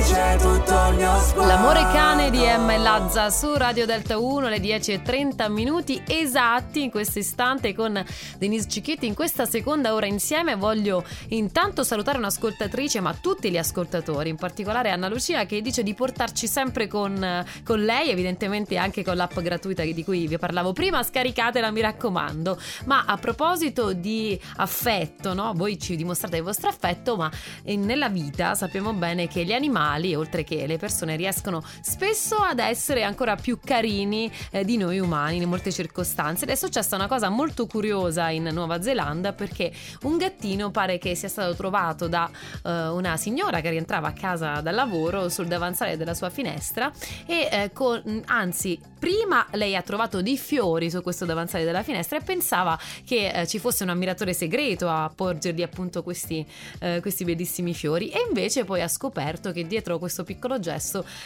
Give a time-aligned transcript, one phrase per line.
[0.00, 5.48] 一不懂 L'amore cane di Emma e Lazza su Radio Delta 1 alle 10 e 30
[5.48, 8.04] minuti esatti in questo istante con
[8.36, 10.56] Denise Cicchetti in questa seconda ora insieme.
[10.56, 15.94] Voglio intanto salutare un'ascoltatrice ma tutti gli ascoltatori in particolare Anna Lucia che dice di
[15.94, 21.02] portarci sempre con, con lei evidentemente anche con l'app gratuita di cui vi parlavo prima.
[21.02, 22.60] Scaricatela mi raccomando.
[22.84, 25.54] Ma a proposito di affetto no?
[25.56, 27.30] voi ci dimostrate il vostro affetto ma
[27.64, 33.02] nella vita sappiamo bene che gli animali oltre che le persone riescono spesso ad essere
[33.02, 36.44] ancora più carini eh, di noi umani in molte circostanze.
[36.44, 39.72] Ed è successa una cosa molto curiosa in Nuova Zelanda perché
[40.02, 42.30] un gattino pare che sia stato trovato da
[42.64, 46.90] eh, una signora che rientrava a casa dal lavoro sul davanzale della sua finestra
[47.26, 52.18] e eh, con, anzi prima lei ha trovato dei fiori su questo davanzale della finestra
[52.18, 56.46] e pensava che eh, ci fosse un ammiratore segreto a porgergli appunto questi,
[56.80, 58.10] eh, questi bellissimi fiori.
[58.10, 60.79] E invece poi ha scoperto che dietro questo piccolo gesto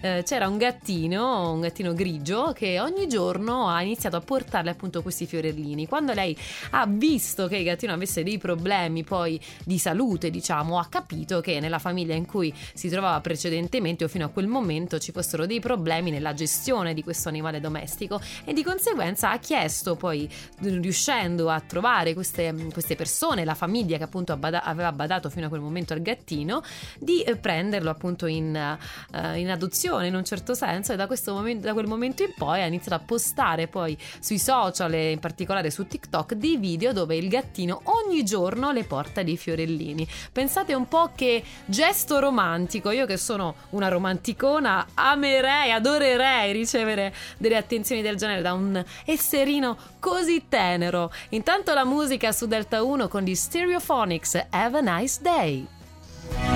[0.00, 5.02] eh, c'era un gattino, un gattino grigio che ogni giorno ha iniziato a portarle appunto
[5.02, 5.86] questi fiorellini.
[5.86, 6.36] Quando lei
[6.70, 11.60] ha visto che il gattino avesse dei problemi poi di salute, diciamo, ha capito che
[11.60, 15.60] nella famiglia in cui si trovava precedentemente o fino a quel momento ci fossero dei
[15.60, 20.28] problemi nella gestione di questo animale domestico e di conseguenza ha chiesto poi
[20.60, 25.60] riuscendo a trovare queste, queste persone, la famiglia che appunto aveva badato fino a quel
[25.60, 26.62] momento al gattino,
[26.98, 28.78] di eh, prenderlo appunto in,
[29.12, 32.62] uh, in adozione in un certo senso e da, momento, da quel momento in poi
[32.62, 37.16] ha iniziato a postare poi sui social e in particolare su TikTok dei video dove
[37.16, 40.06] il gattino ogni giorno le porta dei fiorellini.
[40.32, 47.56] Pensate un po' che gesto romantico, io che sono una romanticona amerei, adorerei ricevere delle
[47.56, 51.12] attenzioni del genere da un esserino così tenero.
[51.30, 55.66] Intanto la musica su Delta 1 con gli Stereophonics Have a Nice Day.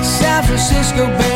[0.00, 1.26] San Francisco Bay